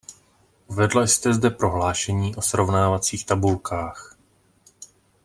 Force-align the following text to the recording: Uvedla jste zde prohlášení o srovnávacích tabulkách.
Uvedla 0.67 1.07
jste 1.07 1.33
zde 1.33 1.49
prohlášení 1.49 2.35
o 2.35 2.41
srovnávacích 2.41 3.25
tabulkách. 3.25 4.17